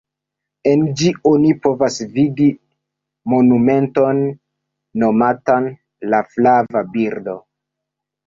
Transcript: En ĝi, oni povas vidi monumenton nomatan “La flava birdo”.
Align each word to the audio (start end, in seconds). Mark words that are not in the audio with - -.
En 0.69 0.85
ĝi, 0.99 1.09
oni 1.31 1.49
povas 1.65 1.97
vidi 2.15 2.47
monumenton 3.33 4.23
nomatan 5.03 5.67
“La 6.15 6.23
flava 6.33 6.83
birdo”. 6.97 7.37